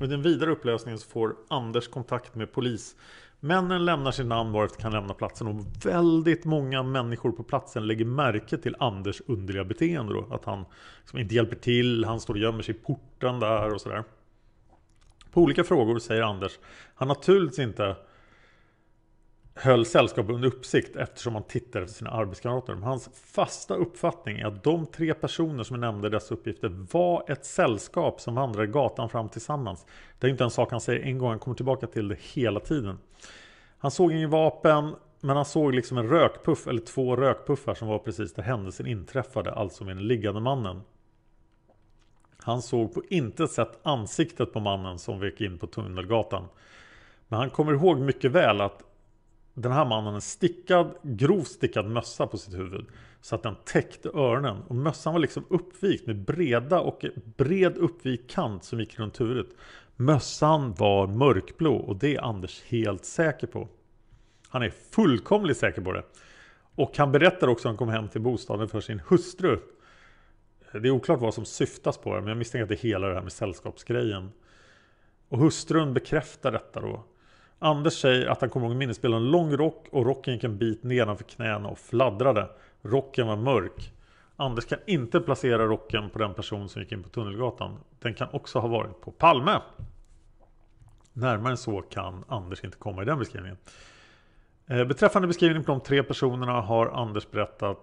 [0.00, 2.96] I den vidare upplösningen så får Anders kontakt med polis.
[3.40, 8.04] Männen lämnar sin namn varefter kan lämna platsen och väldigt många människor på platsen lägger
[8.04, 10.26] märke till Anders underliga beteende då.
[10.30, 10.64] Att han
[11.00, 14.04] liksom inte hjälper till, han står och gömmer sig i porten där och sådär.
[15.32, 16.58] På olika frågor säger Anders
[16.94, 17.96] han naturligtvis inte
[19.62, 22.74] höll sällskapet under uppsikt eftersom han tittade efter sina arbetskamrater.
[22.74, 27.44] Men hans fasta uppfattning är att de tre personer som nämnde dessa uppgifter var ett
[27.44, 29.86] sällskap som vandrade gatan fram tillsammans.
[30.18, 32.60] Det är inte en sak han säger en gång, han kommer tillbaka till det hela
[32.60, 32.98] tiden.
[33.78, 37.98] Han såg ingen vapen, men han såg liksom en rökpuff eller två rökpuffar som var
[37.98, 40.82] precis där händelsen inträffade, alltså med den liggande mannen.
[42.36, 46.44] Han såg på intet sätt ansiktet på mannen som vek in på Tunnelgatan.
[47.28, 48.82] Men han kommer ihåg mycket väl att
[49.54, 52.86] den här mannen en stickad, grovt stickad mössa på sitt huvud.
[53.20, 54.62] Så att den täckte öronen.
[54.68, 57.04] Och mössan var liksom uppvikt med breda och
[57.36, 59.46] bred uppvikt kant som gick runt huvudet.
[59.96, 63.68] Mössan var mörkblå och det är Anders helt säker på.
[64.48, 66.02] Han är fullkomligt säker på det.
[66.74, 69.58] Och han berättar också att han kom hem till bostaden för sin hustru.
[70.72, 73.08] Det är oklart vad som syftas på det, men jag misstänker att det är hela
[73.08, 74.32] det här med sällskapsgrejen.
[75.28, 77.04] Och hustrun bekräftar detta då.
[77.62, 80.82] Anders säger att han kommer ihåg minnesbilden en lång rock och rocken gick en bit
[80.82, 82.48] nedanför knäna och fladdrade.
[82.82, 83.92] Rocken var mörk.
[84.36, 87.78] Anders kan inte placera rocken på den person som gick in på Tunnelgatan.
[87.98, 89.60] Den kan också ha varit på Palme.
[91.12, 93.58] Närmare än så kan Anders inte komma i den beskrivningen.
[94.66, 97.78] Eh, beträffande beskrivningen på de tre personerna har Anders berättat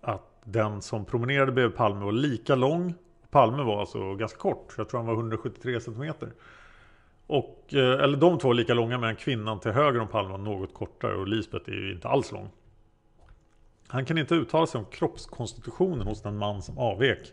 [0.00, 2.94] att den som promenerade bredvid Palme var lika lång.
[3.30, 4.74] Palme var alltså ganska kort.
[4.78, 6.12] Jag tror han var 173 cm.
[7.26, 10.38] Och, eh, eller de två är lika långa men kvinnan till höger om Palme var
[10.38, 12.50] något kortare och Lisbeth är ju inte alls lång.
[13.86, 17.32] Han kan inte uttala sig om kroppskonstitutionen hos den man som avvek.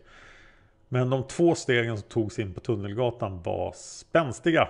[0.89, 4.69] Men de två stegen som togs in på Tunnelgatan var spänstiga.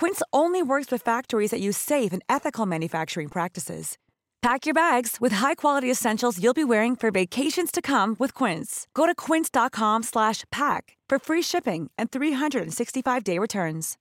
[0.00, 3.96] Quince only works with factories that use safe and ethical manufacturing practices.
[4.42, 8.86] Pack your bags with high-quality essentials you'll be wearing for vacations to come with Quince.
[8.94, 13.98] Go to quince.com/pack for free shipping and 365-day returns.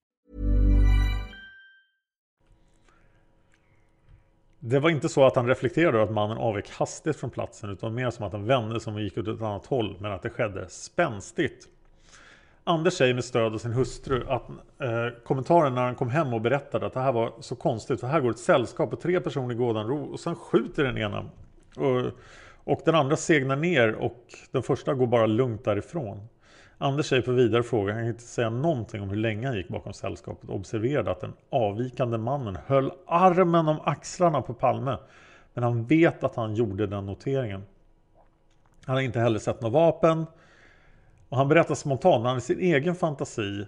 [4.60, 8.10] Det var inte så att han reflekterade att mannen avvek hastigt från platsen utan mer
[8.10, 10.70] som att han vände sig och gick åt ett annat håll men att det skedde
[10.70, 11.68] spänstigt.
[12.68, 16.41] Anders säger med stöd av sin hustru att eh, kommentaren när han kom hem och
[16.41, 19.55] berättade att det här var så konstigt för här går ett sällskap på tre personer
[19.55, 21.26] i gården ro och sen skjuter den ena.
[21.78, 22.11] Och,
[22.63, 26.28] och den andra segnar ner och den första går bara lugnt därifrån.
[26.78, 29.68] Anders säger på vidare fråga, han kan inte säga någonting om hur länge han gick
[29.68, 34.97] bakom sällskapet och observerade att den avvikande mannen höll armen om axlarna på Palme.
[35.53, 37.63] Men han vet att han gjorde den noteringen.
[38.86, 40.26] Han har inte heller sett något vapen.
[41.30, 43.65] Och han berättar spontant, när han i sin egen fantasi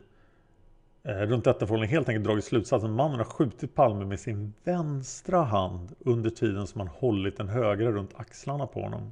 [1.03, 4.53] eh, runt detta förhållande helt enkelt dragit slutsatsen att mannen har skjutit Palme med sin
[4.63, 9.11] vänstra hand under tiden som han hållit den högra runt axlarna på honom.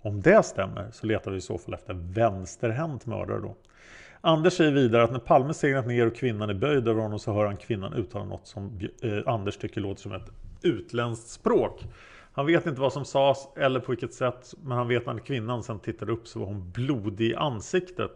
[0.00, 3.56] Om det stämmer så letar vi i så fall efter vänsterhänt mördare då.
[4.20, 7.32] Anders säger vidare att när Palme segnat ner och kvinnan är böjd över honom så
[7.32, 10.30] hör han kvinnan uttala något som eh, Anders tycker låter som ett
[10.62, 11.84] utländskt språk.
[12.36, 15.22] Han vet inte vad som sades eller på vilket sätt men han vet att när
[15.22, 18.10] kvinnan sen tittade upp så var hon blodig i ansiktet.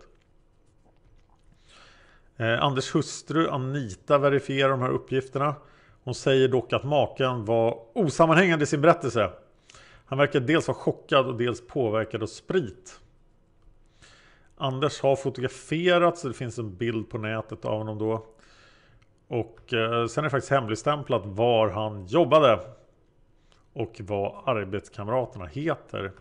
[2.37, 5.55] Eh, Anders hustru Anita verifierar de här uppgifterna.
[6.05, 9.31] Hon säger dock att maken var osammanhängande i sin berättelse.
[10.05, 13.01] Han verkar dels vara chockad och dels påverkad av sprit.
[14.57, 18.27] Anders har fotograferats, så det finns en bild på nätet av honom då.
[19.29, 22.61] Och eh, sen är det faktiskt hemligstämplat var han jobbade.
[23.73, 26.13] Och vad arbetskamraterna heter.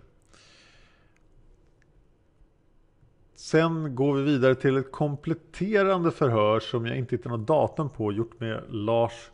[3.35, 8.11] Sen går vi vidare till ett kompletterande förhör som jag inte hittar något datum på.
[8.11, 9.31] Gjort med Lars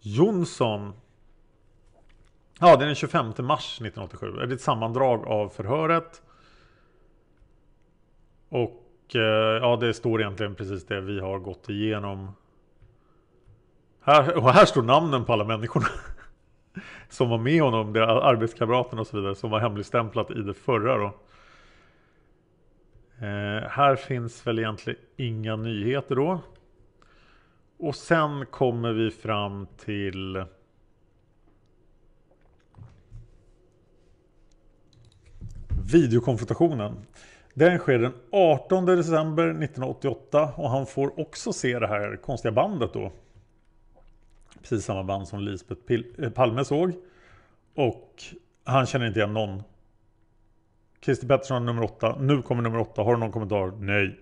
[0.00, 0.92] Jonsson.
[2.60, 4.32] Ja, det är den 25 mars 1987.
[4.32, 6.22] Det är ett sammandrag av förhöret.
[8.48, 9.20] Och eh,
[9.62, 12.32] ja, det står egentligen precis det vi har gått igenom.
[14.00, 15.86] Här, och här står namnen på alla människorna.
[17.08, 19.34] Som var med honom, det arbetskamraterna och så vidare.
[19.34, 21.14] Som var hemligstämplat i det förra då.
[23.18, 26.40] Eh, här finns väl egentligen inga nyheter då.
[27.78, 30.44] Och sen kommer vi fram till
[35.92, 36.96] videokonfrontationen.
[37.54, 42.92] Den sker den 18 december 1988 och han får också se det här konstiga bandet
[42.92, 43.12] då.
[44.68, 46.92] Precis samma band som Lisbeth Pil eh, Palme såg.
[47.74, 48.22] Och
[48.64, 49.62] han känner inte igen någon.
[51.04, 52.16] Christer Pettersson nummer 8.
[52.20, 53.02] Nu kommer nummer 8.
[53.02, 53.72] Har du någon kommentar?
[53.80, 54.20] Nej.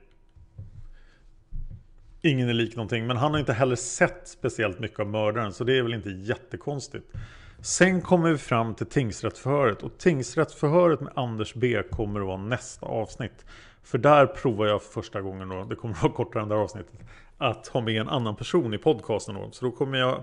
[2.22, 3.06] Ingen är lik någonting.
[3.06, 5.52] Men han har inte heller sett speciellt mycket av mördaren.
[5.52, 7.12] Så det är väl inte jättekonstigt.
[7.60, 9.82] Sen kommer vi fram till tingsrättsförhöret.
[9.82, 13.44] Och tingsrättsförhöret med Anders B kommer att vara nästa avsnitt.
[13.82, 15.64] För där provar jag för första gången då.
[15.64, 17.00] Det kommer att vara kortare än det här avsnittet.
[17.38, 19.52] Att ha med en annan person i podcasten.
[19.52, 20.22] Så då kommer jag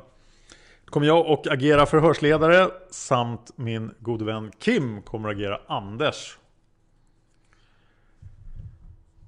[0.86, 6.38] kommer jag och agera förhörsledare samt min gode vän Kim kommer att agera Anders.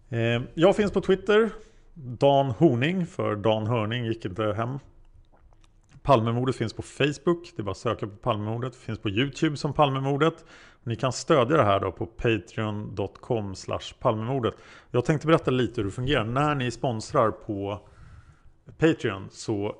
[0.09, 1.49] Eh, jag finns på Twitter.
[1.93, 4.79] Dan Horning, för Dan Hörning gick inte hem.
[6.01, 7.51] Palmemordet finns på Facebook.
[7.55, 8.75] Det är bara att söka på Palmemordet.
[8.75, 10.45] Finns på YouTube som Palmemordet.
[10.83, 13.53] Ni kan stödja det här då på patreon.com
[13.99, 14.55] Palmemordet.
[14.91, 16.23] Jag tänkte berätta lite hur det fungerar.
[16.23, 17.79] När ni sponsrar på
[18.77, 19.75] Patreon så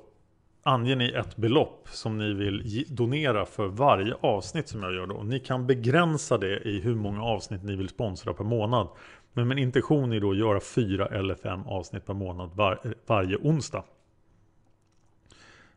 [0.62, 5.22] anger ni ett belopp som ni vill donera för varje avsnitt som jag gör då.
[5.22, 8.88] Ni kan begränsa det i hur många avsnitt ni vill sponsra per månad.
[9.32, 13.36] Men min intention är då att göra fyra eller fem avsnitt per månad var, varje
[13.36, 13.84] onsdag.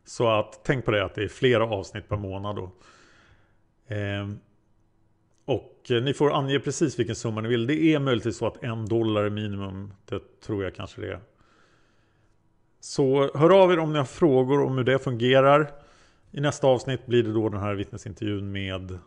[0.04, 2.70] Så att tänk på det att det är flera avsnitt per månad då.
[3.94, 4.28] Eh,
[5.90, 7.66] och eh, ni får ange precis vilken summa ni vill.
[7.66, 9.92] Det är möjligtvis så att en dollar är minimum.
[10.04, 11.20] Det tror jag kanske det är.
[12.80, 15.70] Så hör av er om ni har frågor om hur det fungerar.
[16.30, 18.98] I nästa avsnitt blir det då den här vittnesintervjun med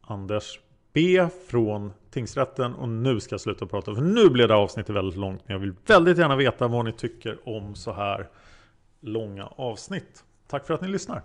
[0.00, 0.60] Anders
[0.92, 2.74] B från tingsrätten.
[2.74, 5.42] Och nu ska jag sluta prata för nu blev det avsnittet väldigt långt.
[5.46, 8.28] Men jag vill väldigt gärna veta vad ni tycker om så här
[9.00, 10.24] långa avsnitt.
[10.46, 11.22] Tack för att ni lyssnar.